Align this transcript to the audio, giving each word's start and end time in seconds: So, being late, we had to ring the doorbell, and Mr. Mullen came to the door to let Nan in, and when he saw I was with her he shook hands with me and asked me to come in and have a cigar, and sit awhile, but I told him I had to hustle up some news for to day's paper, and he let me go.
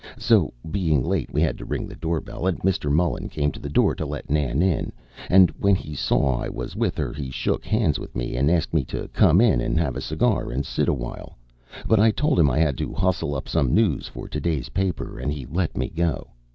So, 0.17 0.51
being 0.71 1.03
late, 1.03 1.31
we 1.31 1.41
had 1.43 1.59
to 1.59 1.65
ring 1.65 1.87
the 1.87 1.95
doorbell, 1.95 2.47
and 2.47 2.59
Mr. 2.61 2.91
Mullen 2.91 3.29
came 3.29 3.51
to 3.51 3.59
the 3.59 3.69
door 3.69 3.93
to 3.93 4.03
let 4.03 4.31
Nan 4.31 4.63
in, 4.63 4.91
and 5.29 5.51
when 5.59 5.75
he 5.75 5.93
saw 5.93 6.41
I 6.41 6.49
was 6.49 6.75
with 6.75 6.97
her 6.97 7.13
he 7.13 7.29
shook 7.29 7.63
hands 7.63 7.99
with 7.99 8.15
me 8.15 8.35
and 8.35 8.49
asked 8.49 8.73
me 8.73 8.83
to 8.85 9.07
come 9.09 9.39
in 9.39 9.61
and 9.61 9.77
have 9.77 9.95
a 9.95 10.01
cigar, 10.01 10.49
and 10.49 10.65
sit 10.65 10.87
awhile, 10.89 11.37
but 11.87 11.99
I 11.99 12.09
told 12.09 12.39
him 12.39 12.49
I 12.49 12.57
had 12.57 12.79
to 12.79 12.93
hustle 12.95 13.35
up 13.35 13.47
some 13.47 13.75
news 13.75 14.07
for 14.07 14.27
to 14.27 14.41
day's 14.41 14.69
paper, 14.69 15.19
and 15.19 15.31
he 15.31 15.45
let 15.45 15.77
me 15.77 15.87
go. 15.89 16.31